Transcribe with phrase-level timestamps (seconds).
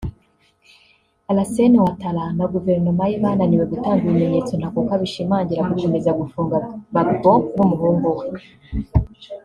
[1.29, 6.57] Alassane Ouattara na Guverinoma ye bananiwe gutanga ibimenyetso ntakuka bishimangira gukomeza gufunga
[6.91, 8.25] Gbagbo n’Umuhungu we